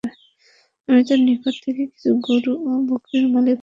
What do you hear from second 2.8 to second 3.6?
বকরীর মালিক হলাম।